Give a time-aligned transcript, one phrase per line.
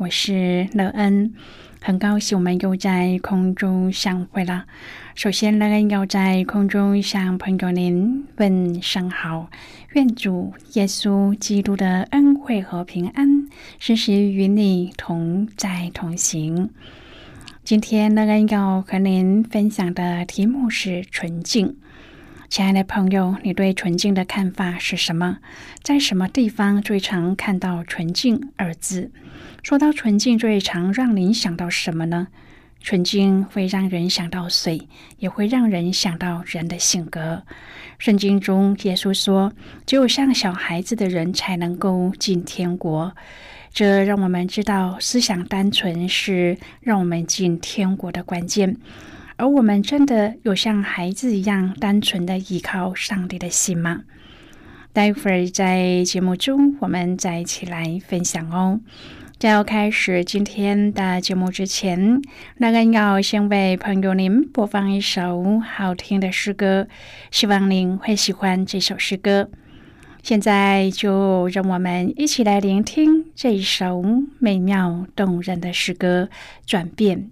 [0.00, 1.34] 我是乐恩。
[1.82, 4.64] 很高兴我们又在空中相会了。
[5.14, 9.50] 首先，乐恩要在空中向朋友您问声好，
[9.92, 13.46] 愿主耶稣基督的恩惠和平安
[13.78, 16.70] 时时与你同在同行。
[17.62, 21.76] 今天，乐恩要和您分享的题目是纯净。
[22.48, 25.40] 亲爱的朋友，你对纯净的看法是什么？
[25.82, 29.12] 在什么地方最常看到“纯净”二字？
[29.62, 32.28] 说到纯净，最常让您想到什么呢？
[32.82, 37.42] 纯净会让人想到水，也会让人想到人的性格。
[37.98, 39.52] 圣经中，耶稣说
[39.84, 43.14] ：“只有像小孩子的人才能够进天国。”
[43.70, 48.78] 这让我们知道，思想单纯是让我们进天国的关键。
[49.36, 54.04] 而我们真的有像孩子一样单纯的依靠上帝的心吗？
[54.94, 58.80] 待会儿在节目中，我们再一起来分享哦。
[59.40, 62.20] 在要开始今天的节目之前，
[62.58, 66.86] 那个要先为朋友您播放一首好听的诗歌，
[67.30, 69.48] 希望您会喜欢这首诗歌。
[70.22, 74.04] 现在就让我们一起来聆听这一首
[74.38, 76.28] 美妙动人的诗歌
[76.66, 77.30] 《转变》。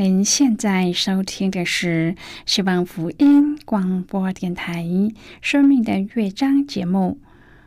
[0.00, 2.14] 您现在收听的是
[2.46, 4.84] 希望福音广播电台
[5.42, 7.18] 《生命的乐章》节目。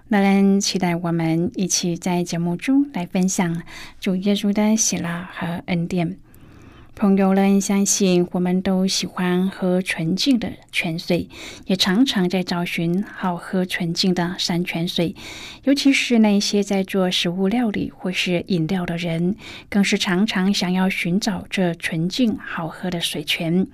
[0.07, 3.61] 乐恩期待我们一起在节目中来分享
[3.99, 6.30] 主耶稣的喜乐和恩典。
[6.93, 11.27] 朋友们，相信我们都喜欢喝纯净的泉水，
[11.65, 15.15] 也常常在找寻好喝纯净的山泉水。
[15.63, 19.35] 尤其是那些在做食物料理或是饮料的人，
[19.67, 23.65] 更是常常想要寻找这纯净好喝的水泉。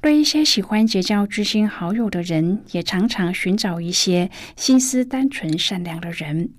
[0.00, 6.50] 对一些喜欢结交知心好友的人，也常常寻找一些心思单纯善良的人。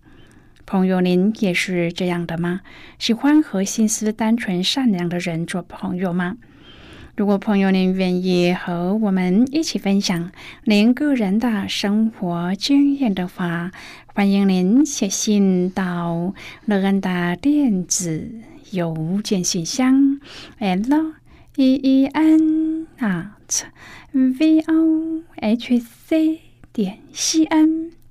[0.66, 2.62] 朋友，您也是这样的吗？
[2.98, 6.38] 喜欢和心思单纯、善良的人做朋友吗？
[7.16, 10.32] 如果朋友您愿意和我们一起分享
[10.64, 13.72] 您个人的生活经验的话，
[14.08, 16.34] 欢迎您写信到
[16.66, 18.32] 乐安的电子
[18.72, 20.20] 邮件信箱
[20.58, 21.14] ：l
[21.56, 23.64] e e n at
[24.12, 26.40] v o h c
[26.72, 28.03] 点 c n。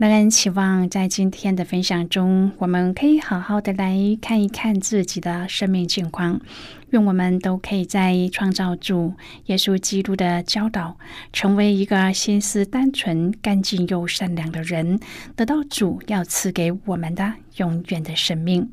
[0.00, 6.40] 仍然期望在今天的分享中，我们可以好好的来看一看自己的生命境况。
[6.88, 9.12] 愿我们都可以在创造主
[9.44, 10.96] 耶稣基督的教导，
[11.34, 14.98] 成为一个心思单纯、干净又善良的人，
[15.36, 18.72] 得到主要赐给我们的永远的生命。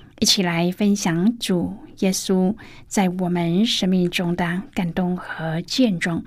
[0.21, 6.23] 一起来分享主耶稣在我们生命中的感动和见证。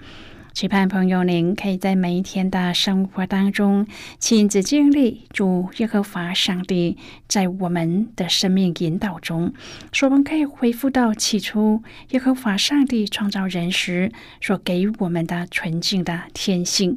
[0.55, 3.89] 期盼朋友您可以在每一天的生活当中
[4.21, 6.97] 亲自经历主耶和华上帝
[7.27, 9.53] 在我们的生命引导中，
[9.91, 16.97] 说我们可以恢复到起初耶和华上帝创造人时所给予我们的纯净的天性。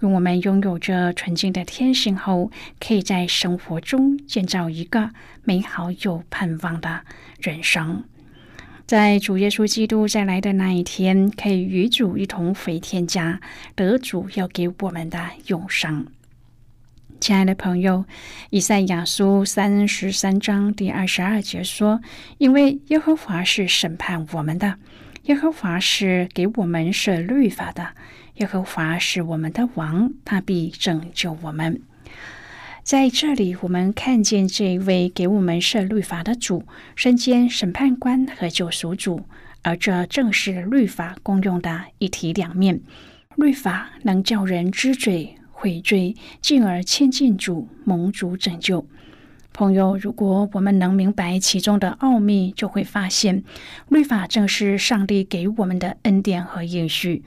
[0.00, 5.10] 用我们拥有着纯净的天性后，可以在生活中建造一个
[5.42, 7.02] 美好有盼望的
[7.38, 8.04] 人生。
[8.86, 13.40] 在主耶稣基督再来的那一天，可以与主一同回天家，
[13.74, 16.06] 得主要给我们的永生。
[17.18, 18.04] 亲爱的朋友，
[18.50, 22.02] 以赛亚书三十三章第二十二节说
[22.36, 24.76] ：“因为耶和华是审判我们的，
[25.24, 27.88] 耶和华是给我们设律法的。”
[28.36, 31.80] 耶和华是我们的王，他必拯救我们。
[32.84, 36.64] 在这里，我们看见这一位给我们设律法的主，
[36.94, 39.22] 身兼审判官和救赎主，
[39.62, 42.82] 而这正是律法公用的一体两面。
[43.36, 48.86] 律法能叫人知罪悔罪，进而亲近主，蒙主拯救。
[49.54, 53.42] 朋友，如果我们能明白其中的奥秘，就会发现，
[53.88, 57.22] 律法正是上帝给我们的恩典和应许。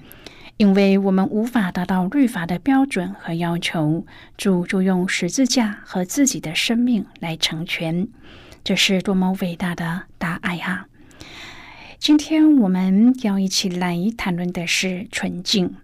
[0.57, 4.05] 因为我们无法达到律法的标准和要求，
[4.37, 8.07] 主就用十字架和自己的生命来成全，
[8.63, 10.87] 这是多么伟大的大爱啊！
[11.99, 15.75] 今天我们要一起来谈论的是纯净。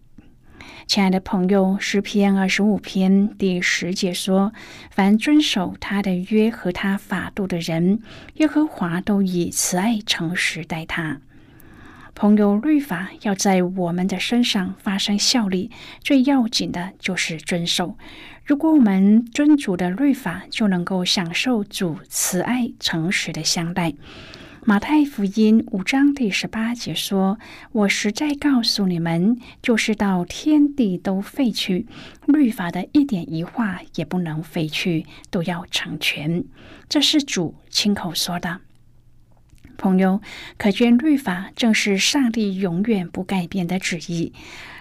[0.88, 4.54] 亲爱的朋友，诗篇二十五篇第十节说
[4.90, 8.02] ：“凡遵守他的约和他法度的人，
[8.36, 11.22] 耶和华都以慈爱诚实待他。”
[12.16, 17.98] 朋友，律法要在我们的身上发生效力，最要紧的就是遵守。
[18.46, 23.94] 如果我们遵主的律法，就能够享受主慈爱诚实的相待。
[24.66, 27.38] 马太福音五章第十八节说
[27.74, 31.88] ：“我实在告诉你们，就是到天地都废去，
[32.28, 36.46] 律法的一点一画也不能废去，都要成全。”
[36.88, 38.62] 这是主亲口说的。
[39.78, 40.22] 朋友，
[40.58, 44.34] 可见律法正是上帝永远不改变的旨意。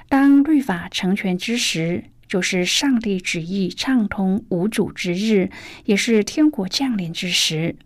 [0.09, 5.51] 当律法成全之时，就是上帝旨意畅通无阻之日，
[5.85, 7.77] 也是天国降临之时。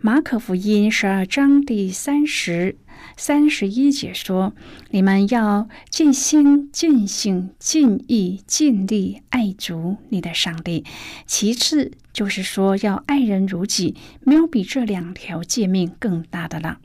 [0.00, 2.76] 马可福音十二章第三十。
[3.16, 4.54] 三十一节说
[4.90, 10.84] ：“你们要尽心、尽性、尽意、尽力爱主你的上帝。
[11.26, 16.78] 其次就是说要爱人如己，没有比这两条诫命更大的了。”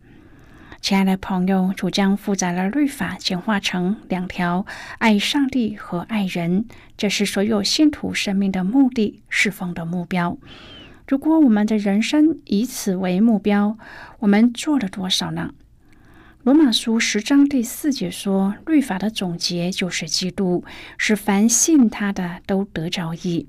[0.81, 4.67] 亲爱的朋友，主将复杂的律法简化成两条：
[5.00, 6.65] 爱上帝和爱人。
[6.95, 10.38] 这是所有信徒生命的目的、侍奉的目标。
[11.07, 13.79] 如果我们的人生以此为目标，
[14.19, 15.55] 我们做了多少呢？
[16.45, 20.63] 罗马书十章第四节说：“律法的总结就是基督，
[20.95, 23.47] 使凡信他的都得着义。”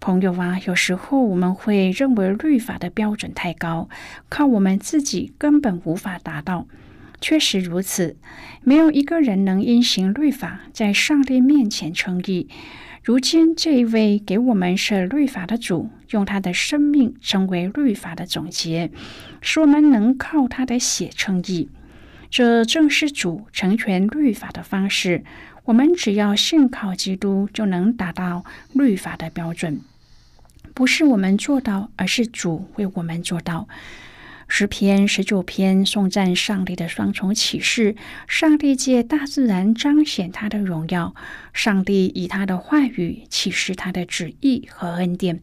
[0.00, 3.88] 朋友啊，有时候我们会认为律法的标准太高，
[4.28, 6.66] 靠我们自己根本无法达到。
[7.20, 8.16] 确实如此，
[8.64, 12.48] 没有一个人能因行律法在上帝面前称义。
[13.04, 18.90] 如今这一位给我们设律法的主，用他的生命成为律法的总结，
[19.40, 21.68] 使我们能靠他的血称义。
[22.32, 25.22] 这正是主成全律法的方式。
[25.66, 29.82] 我们只要信靠基督，就能达到律法的标准。
[30.72, 33.68] 不是我们做到，而是主为我们做到。
[34.48, 37.96] 十篇十九篇颂赞上帝的双重启示：
[38.26, 41.14] 上帝借大自然彰显他的荣耀；
[41.52, 45.38] 上帝以他的话语启示他的旨意和恩典。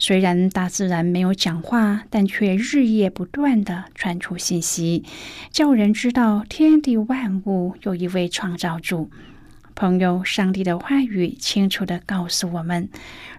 [0.00, 5.04] 虽然大自然没有讲话，但却日夜不断的传出信息，
[5.50, 9.10] 叫人知道天地万物有一位创造主。
[9.74, 12.88] 朋友，上帝的话语清楚的告诉我们，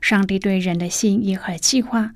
[0.02, 2.12] 上帝对人的心意和计划。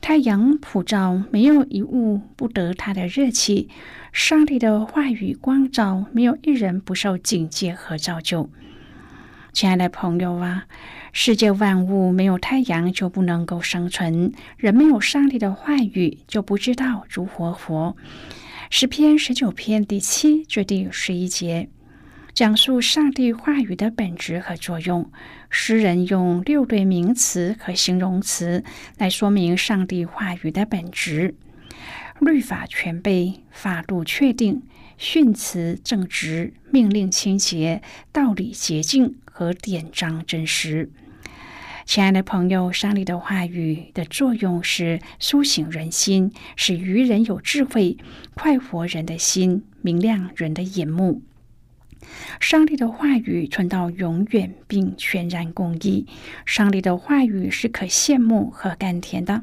[0.00, 3.68] 太阳普照，没有一物不得它的热气；
[4.12, 8.50] 上帝的话语光照，没有一人不受警戒和造就。
[9.56, 10.66] 亲爱的朋友啊，
[11.14, 17.96] 世界万物没有太阳就不能够生存，人没有上帝的话语就不知道如何活。
[18.68, 21.70] 诗篇十九篇第七至第十一节。
[22.34, 25.10] 讲述上帝话语的本质和作用。
[25.48, 28.62] 诗人用六对名词和形容词
[28.98, 31.34] 来说明上帝话语的本质：
[32.20, 34.64] 律法全备，法度确定，
[34.98, 37.80] 训词正直，命令清洁，
[38.12, 40.90] 道理洁净和典章真实。
[41.84, 47.98] 亲爱的朋友，上帝的话语的作用是苏醒人心，使愚人有智慧，
[48.32, 51.20] 快活人的心，明亮人的眼目。
[52.40, 56.06] 上帝的话语存到永远，并全然公义。
[56.46, 59.42] 上帝的话语是可羡慕和甘甜的。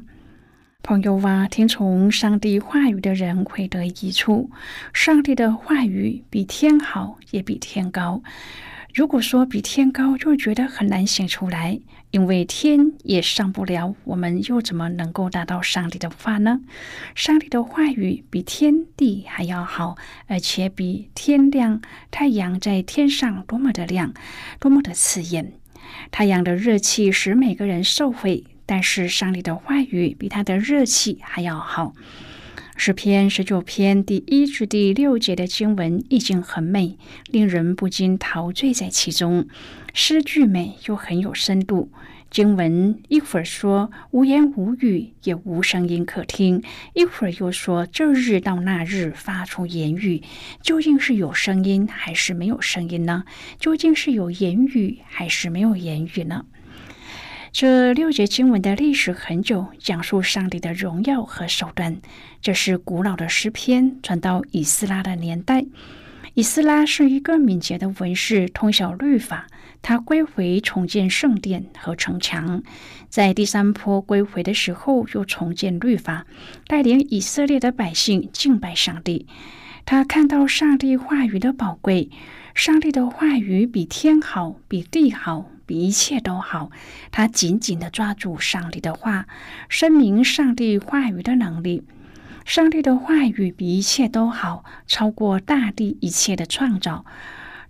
[0.82, 4.50] 朋友啊，听从上帝话语的人会得益处。
[4.92, 8.24] 上帝的话语比天好，也比天高。
[8.94, 11.80] 如果说比天高，就觉得很难写出来。
[12.12, 16.60] 因为天也上不了，我们又怎么能够达到上帝的话呢？
[17.16, 19.96] 上帝的话语比天地还要好，
[20.28, 21.82] 而且比天亮。
[22.12, 24.14] 太阳在天上多么的亮，
[24.60, 25.54] 多么的刺眼！
[26.12, 31.94] 太阳的热气使每个人受惠，但是上帝的话语比他的热气还要好。
[32.76, 36.98] 诗篇十九篇第一至第六节的经文意境很美，
[37.30, 39.46] 令人不禁陶醉在其中。
[39.94, 41.90] 诗句美又很有深度。
[42.30, 46.60] 经文一会儿说无言无语，也无声音可听；
[46.94, 50.20] 一会儿又说这日到那日发出言语，
[50.60, 53.24] 究竟是有声音还是没有声音呢？
[53.60, 56.44] 究竟是有言语还是没有言语呢？
[57.54, 61.98] 这六节经文的历史很久，讲述上帝的荣耀和手段。
[62.42, 65.64] 这是古老的诗篇，传到以斯拉的年代。
[66.34, 69.46] 以斯拉是一个敏捷的文士，通晓律法。
[69.82, 72.60] 他归回重建圣殿和城墙，
[73.08, 76.26] 在第三波归回的时候，又重建律法，
[76.66, 79.28] 带领以色列的百姓敬拜上帝。
[79.84, 82.10] 他看到上帝话语的宝贵，
[82.52, 85.53] 上帝的话语比天好，比地好。
[85.66, 86.70] 比一切都好，
[87.10, 89.26] 他紧紧的抓住上帝的话，
[89.68, 91.82] 声明上帝话语的能力。
[92.44, 97.06] 上帝的话语比一切都好，超过大地一切的创造。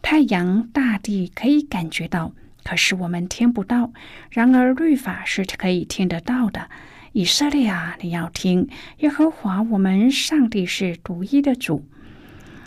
[0.02, 2.32] 太阳、大地可以感觉到，
[2.64, 3.92] 可是我们听不到。
[4.30, 6.68] 然而律法是可以听得到的。
[7.12, 11.86] 以色列啊，你要听耶和华，我们上帝是独一的主。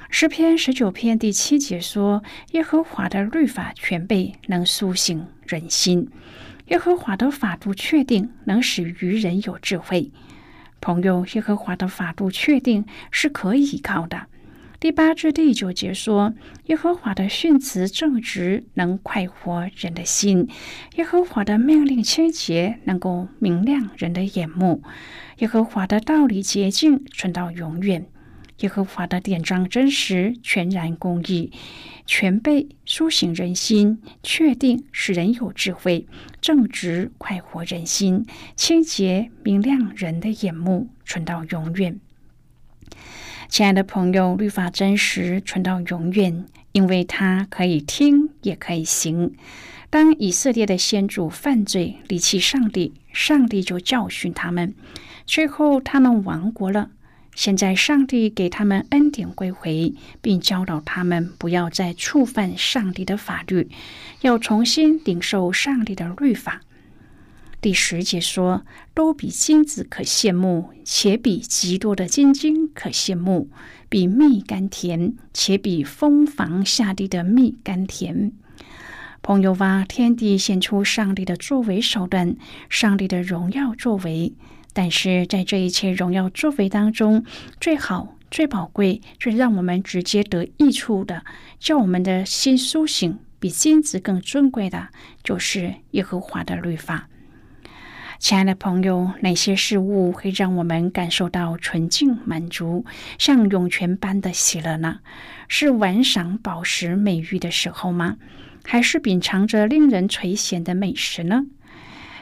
[0.10, 2.24] 诗篇十九篇第七节说
[2.54, 6.08] ：“耶和华的律法全备，能苏醒人心；
[6.68, 10.12] 耶和华的法度确定，能使愚人有智慧。”
[10.80, 14.28] 朋友，耶和华的法度确定是可以依靠的。
[14.80, 16.34] 第八至第九节说
[16.68, 20.48] ：“耶和华的训词正直，能快活人的心；
[20.96, 24.82] 耶和华的命令清洁，能够明亮人的眼目；
[25.40, 28.06] 耶和华的道理洁净，存到永远。”
[28.60, 31.52] 耶和华的典章真实、全然公义，
[32.08, 36.08] 全备苏醒人心，确定使人有智慧，
[36.42, 42.00] 正直快活人心，清洁明亮人的眼目，存到永远。
[43.48, 49.36] 亲爱的朋友，律法真实存到永远，因为它可以听，也可以行。
[49.90, 54.74] 当以色列的先祖犯罪离弃上帝，上帝就教训他们，
[55.26, 56.90] 最后他们亡国了。
[57.38, 63.70] 现在上帝给他们恩典归回，并教导他们不要再触犯上帝的法律，
[64.22, 66.62] 要重新领受上帝的律法。
[67.62, 68.66] 第十节说
[68.96, 73.48] ：“都比金子可羡慕，且比极多的金金可羡慕；
[73.88, 78.32] 比蜜甘甜，且比蜂房下地的蜜甘甜。”
[79.22, 82.36] 朋友吧，天地显出上帝的作为手段，
[82.68, 84.34] 上帝的荣耀作为。
[84.78, 87.26] 但是在这一切荣耀作为当中，
[87.60, 91.26] 最好、最宝贵、最让我们直接得益处的，
[91.58, 94.90] 叫我们的心苏醒，比金子更尊贵的，
[95.24, 97.10] 就是耶和华的律法。
[98.20, 102.86] 亲爱的朋友，哪些事物会让我们感受到纯净、满足，
[103.18, 105.00] 像涌泉般的喜乐呢？
[105.48, 108.18] 是玩赏宝石美玉的时候吗？
[108.64, 111.48] 还是品尝着令人垂涎的美食呢？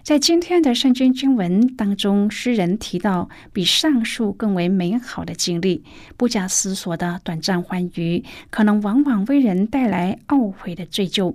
[0.05, 5.83] 在今天的圣经经文当中，诗人提到比上述更为美好的经历，
[6.15, 11.33] 不假思索的短暂欢愉，可能往往为人带来懊悔的罪疚；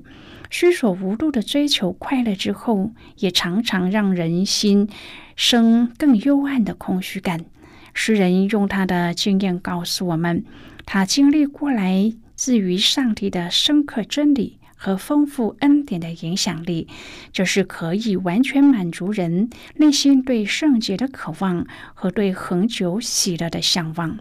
[0.50, 4.88] 虚所无度的追求快乐之后，也常常让人心
[5.34, 7.44] 生更幽暗的空虚感。
[7.92, 10.44] 诗人用他的经验告诉我们，
[10.86, 14.59] 他经历过来自于上帝的深刻真理。
[14.82, 16.88] 和丰富恩典的影响力，
[17.32, 24.18] 就是可以完全满足人内心对圣洁的渴望和对恒久喜乐的向往。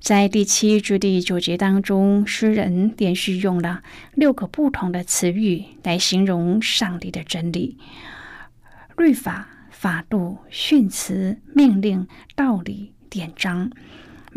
[0.00, 3.82] 在第七至第九节当中，诗人连续用了
[4.12, 7.78] 六个不同的词语来形容上帝的真理：
[8.98, 13.70] 律法、法度、训词、命令、道理、典章。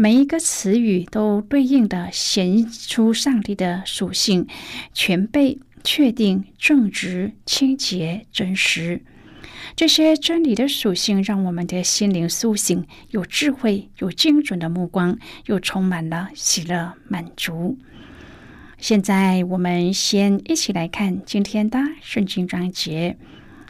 [0.01, 4.47] 每一个词语都对应的显出上帝的属性，
[4.93, 9.01] 全备、确定、正直、清洁、真实。
[9.75, 17.77] 这些真理的属性让我们的心灵苏醒，有智慧，有精准的目光，又充满了喜乐、满足。
[18.77, 23.17] 现在，我们先一起来看今天的圣经章节。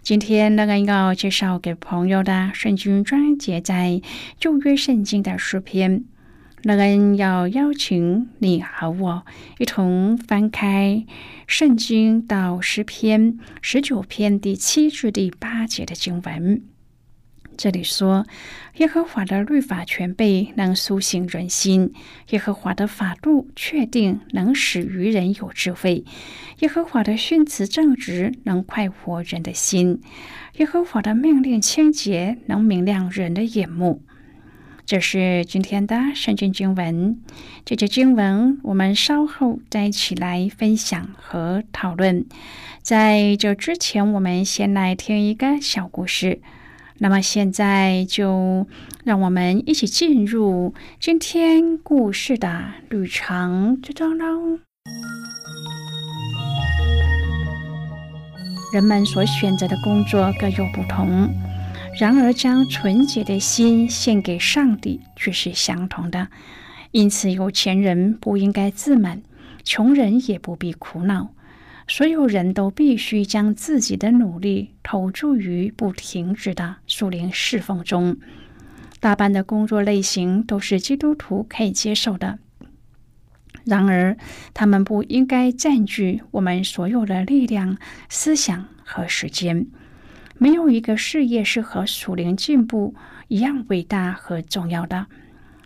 [0.04, 4.00] 今天那个要介绍给朋友的圣经章节，在
[4.40, 6.06] 旧约圣经的诗篇。
[6.64, 9.26] 乐恩要邀请你和我
[9.60, 11.06] 一同翻开
[11.48, 16.62] 圣经到诗篇十九篇第七至第八节的经文。
[17.56, 18.26] 这里说
[18.78, 21.92] ：“耶和华的律法全备，能苏醒人心；
[22.30, 26.06] 耶和华的法度确定，能使愚人有智慧；
[26.60, 30.00] 耶和华的训词正直，能快活人的心；
[30.58, 34.04] 耶和华的命令清洁，能明亮人的眼目。”
[34.90, 37.22] 这是今天的圣经经文。
[37.64, 42.26] 这节经文我们稍后再一起来分享和讨论。
[42.82, 46.42] 在这之前，我们先来听一个小故事。
[46.98, 48.66] 那么现在就
[49.04, 54.58] 让我们一起进入今天故事的旅程之中喽。
[58.74, 61.30] 人们所选择的工作各有不同。
[61.98, 66.28] 然而，将纯洁的心献给上帝却是相同的。
[66.92, 69.22] 因此，有钱人不应该自满，
[69.64, 71.34] 穷人也不必苦恼。
[71.88, 78.18] 所有人都必须将自己的努力投注于不停止的属灵侍奉中。
[79.00, 82.40] 大半的工作类型都是基督徒可以接受的。
[83.66, 84.16] 然而，
[84.54, 89.68] 他们不应该占据我们所有的力量、思想和时间。
[90.42, 92.96] 没有一个事业是和属灵进步
[93.28, 95.06] 一样伟大和重要的。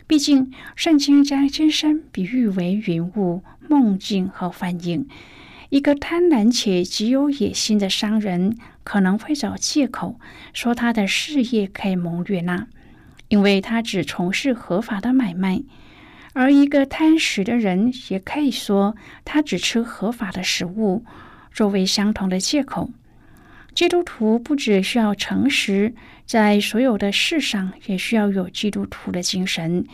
[0.07, 5.07] 毕竟，圣经将今生比喻为云雾、梦境和幻影。
[5.69, 10.19] 一个贪婪且极有野心的商人可能会找借口
[10.53, 12.67] 说他的事业可以蒙悦纳，
[13.27, 15.63] 因为他只从事合法的买卖；
[16.33, 21.05] 而一个贪食的人也可以说他只吃合法的食物，
[21.51, 22.91] 作为相同的借口。
[23.75, 29.85] 基督徒不只需要诚实，在所有的事上也需要有基督徒的精神，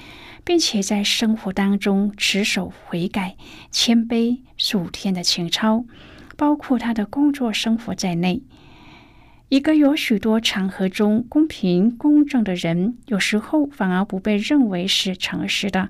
[0.44, 3.38] 并且在生活当中持守悔改、
[3.72, 5.86] 谦卑、属天的情操，
[6.36, 8.42] 包括他的工作生活在内。
[9.48, 15.90] 一个有许多场合中公平公正的人，有时候反而不被认为是诚实的，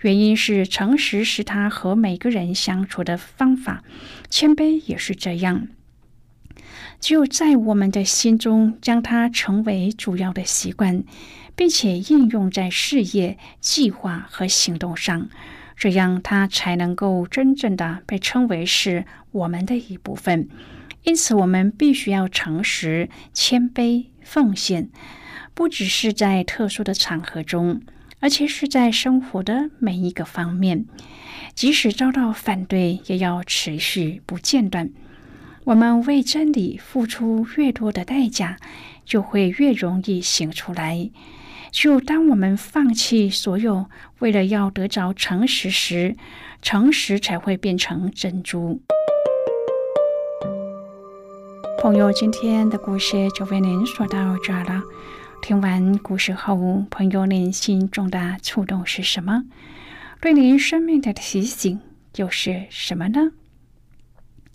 [0.00, 3.82] 原因是诚实是他和每个人相处的方法，
[4.28, 5.68] 谦卑也是这样。
[7.00, 11.04] 只有在我们的心中将它成为主要的习惯，
[11.54, 15.28] 并且应用在事业、计划和行动上，
[15.76, 20.48] 这样它才能够真正的被称为是我们的一部分。
[21.04, 24.90] 因此，我们必须要诚实、谦卑、奉献，
[25.54, 27.80] 不只是在特殊的场合中，
[28.18, 30.84] 而且是在生活的每一个方面，
[31.54, 34.90] 即使遭到反对，也要持续不间断。
[35.68, 38.56] 我们为真理付出越多的代价，
[39.04, 41.10] 就会越容易醒出来。
[41.70, 43.84] 就当我们放弃所有，
[44.20, 46.16] 为了要得着诚实时，
[46.62, 48.80] 诚实才会变成珍珠。
[51.82, 54.82] 朋友，今天的故事就为您说到这儿了。
[55.42, 59.44] 听完故事后，朋友您心中的触动是什么？
[60.18, 61.78] 对您生命的提醒
[62.16, 63.32] 又是什么呢？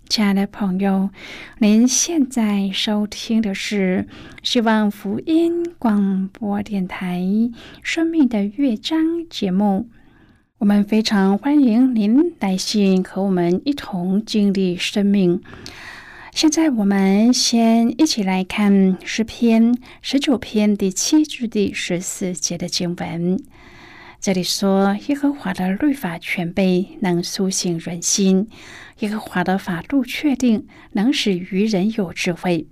[0.08, 1.10] 亲爱的朋友，
[1.58, 4.06] 您现在收听的是
[4.42, 7.20] 希望福音广播电台
[7.82, 9.88] 《生命的乐章》节目。
[10.58, 15.42] 我们非常欢迎您来信和我们一同经历生命。
[16.32, 23.42] 现在，我们先一起来看诗篇十九篇第七至第十四节的经文。
[24.24, 28.46] 这里说：“耶和华的律法全备，能苏醒人心；
[29.00, 32.64] 耶和华的法度确定，能使愚人有智慧；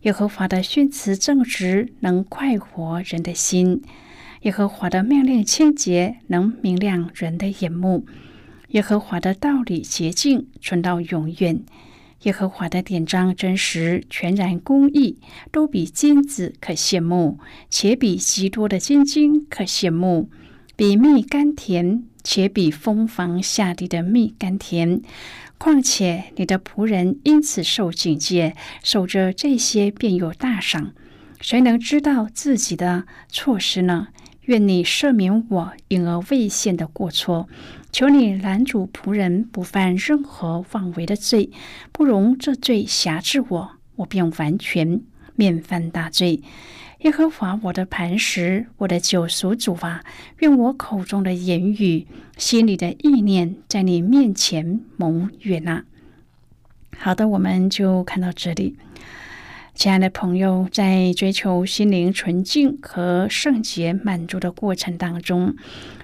[0.00, 3.80] 耶和华的训词正直，能快活人的心；
[4.42, 8.04] 耶和华的命令清洁，能明亮人的眼目；
[8.70, 11.60] 耶和华的道理洁净，存到永远；
[12.24, 15.20] 耶和华的典章真实，全然公义，
[15.52, 17.38] 都比金子可羡慕，
[17.70, 20.28] 且比极多的金金可羡慕。”
[20.78, 25.02] 比蜜甘甜，且比蜂房下地的蜜甘甜。
[25.58, 30.92] 况且你的仆人因此受警戒，守着这些便有大赏。
[31.40, 34.06] 谁能知道自己的错失呢？
[34.42, 37.48] 愿你赦免我因而未现的过错。
[37.90, 41.50] 求你拦阻仆人不犯任何妄为的罪，
[41.90, 45.00] 不容这罪辖制我，我便完全
[45.34, 46.40] 免犯大罪。
[47.02, 50.02] 耶和华我的磐石，我的救赎主啊，
[50.40, 55.84] 愿我口中的言语、心里的意念，在你面前蒙悦纳。
[56.98, 58.76] 好的，我们就看到这里。
[59.76, 65.54] 亲爱的朋友，在追求心灵纯净和圣洁满足的过程当中，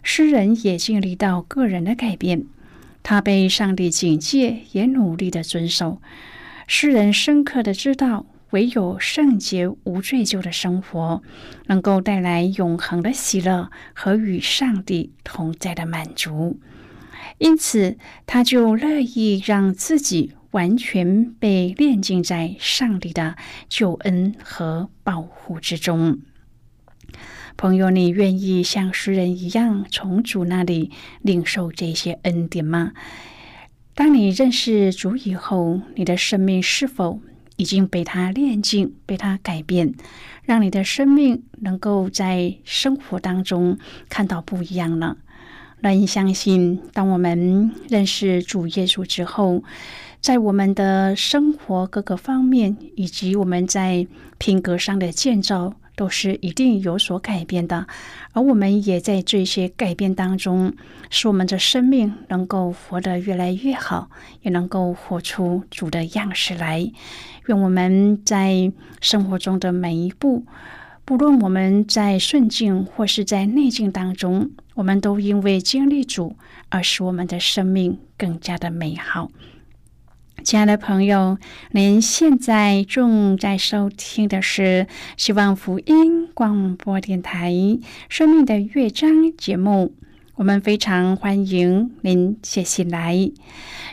[0.04, 2.44] 诗人也经历到个人的改变。
[3.02, 6.00] 他被上帝警戒，也努力的遵守。
[6.68, 8.26] 诗人深刻的知道。
[8.54, 11.24] 唯有圣洁无罪疚的生活，
[11.66, 16.60] 能够带来永恒的喜乐和与上帝同在的满足。
[17.38, 23.34] 因此，他就乐意让自己完全被炼浸在上帝的
[23.68, 26.20] 救恩和保护之中。
[27.56, 32.92] 朋友，你愿意像诗人一样，从主那里领受这些恩典吗？
[33.96, 37.20] 当你认识主以后，你的生命是否？
[37.56, 39.94] 已经被他炼净，被他改变，
[40.44, 45.16] 让你的生命能够在生活当中看到不一样了。
[45.80, 49.62] 让你相信，当我们认识主耶稣之后，
[50.20, 54.06] 在我们的生活各个方面，以及我们在
[54.38, 55.74] 品格上的建造。
[55.96, 57.86] 都是一定有所改变的，
[58.32, 60.72] 而我们也在这些改变当中，
[61.10, 64.10] 使我们的生命能够活得越来越好，
[64.42, 66.90] 也能够活出主的样式来。
[67.46, 70.44] 愿我们在生活中的每一步，
[71.04, 76.36] 不论我们在顺境或是在逆境当中，我们都因为经历主
[76.70, 79.30] 而使我们的生命更加的美好。
[80.42, 81.38] 亲爱的朋友，
[81.70, 87.50] 您现在正在收听的是希望福音广播电台
[88.08, 89.94] 《生命的乐章》节目。
[90.34, 93.30] 我们非常欢迎您写信来。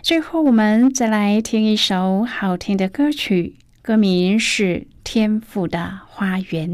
[0.01, 4.63] 最后，我们再来听一首好听的歌曲，歌名是
[5.04, 6.69] 《天赋的花园》。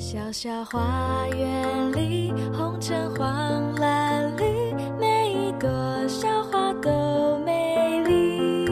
[0.00, 5.68] 小小花园里，红橙黄蓝绿，每一朵
[6.08, 8.66] 小花都美丽。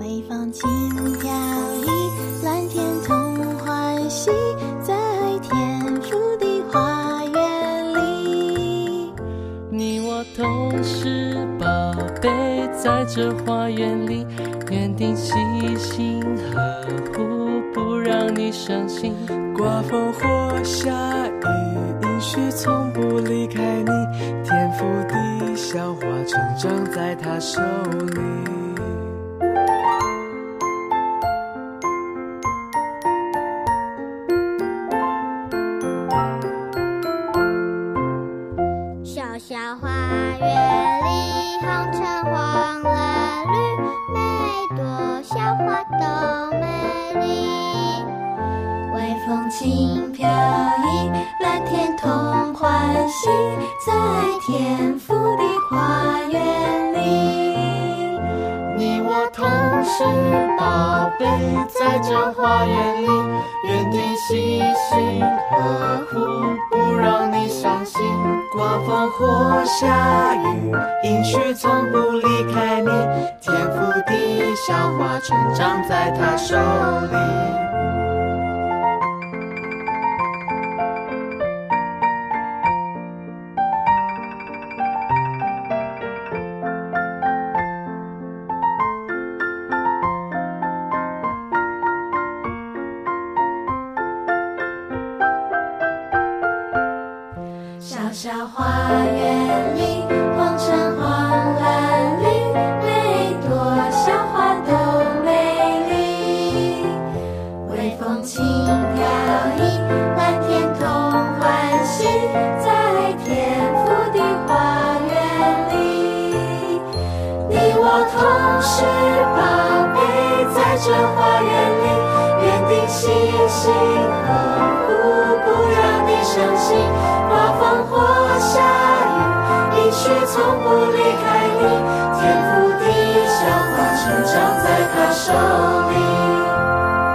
[0.00, 0.68] 微风轻
[1.20, 1.30] 飘
[1.84, 1.88] 逸，
[2.44, 4.32] 蓝天同欢喜，
[4.82, 4.92] 在
[5.42, 9.12] 天赋的花园里。
[9.70, 11.66] 你我都是宝
[12.20, 12.28] 贝，
[12.76, 14.26] 在这花园里，
[14.72, 15.36] 园丁细
[15.76, 16.20] 心
[16.52, 16.84] 呵
[17.16, 19.14] 护，不让你伤心。
[19.60, 20.90] 刮风或下
[21.28, 21.44] 雨，
[22.02, 23.90] 应许从不离开你。
[24.42, 27.60] 天赋地小花，成长在他手
[28.14, 28.49] 里。
[49.50, 51.10] 轻飘逸，
[51.42, 53.28] 蓝天同欢喜，
[53.84, 53.92] 在
[54.46, 56.98] 天父的花园里。
[58.78, 59.44] 你我同
[59.82, 60.04] 是
[60.56, 61.26] 宝贝，
[61.68, 63.06] 在这花园里，
[63.66, 66.20] 园丁细心呵护，
[66.70, 68.00] 不让你伤心。
[68.52, 72.88] 刮风或下雨，应许从不离开你。
[73.40, 77.69] 天赋的小花，成长在他手里。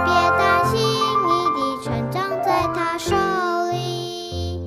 [0.04, 0.78] 别担心，
[1.26, 3.14] 你的成长在他手
[3.72, 4.60] 里。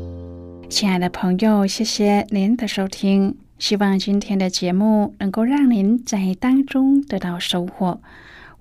[0.70, 3.38] 亲爱的朋友，谢谢您的收听。
[3.58, 8.00] 希望今天的节目能够让您在当中得到收获。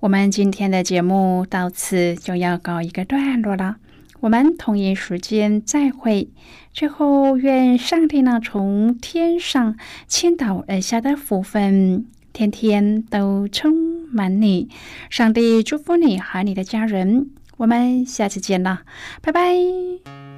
[0.01, 3.77] 我们今天的节目到此就要告一个段落了。
[4.19, 6.29] 我们同一时间再会。
[6.73, 14.69] 最后，愿上帝呢从天上倾倒而下的福分，天天都充满你。
[15.09, 17.31] 上帝祝福你和你的家人。
[17.57, 18.83] 我们下次见了，
[19.21, 20.28] 拜拜。